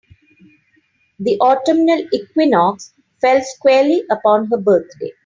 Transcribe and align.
The 1.19 1.37
autumnal 1.39 2.01
equinox 2.11 2.91
fell 3.21 3.39
squarely 3.43 4.01
upon 4.09 4.47
her 4.47 4.57
birthday. 4.57 5.11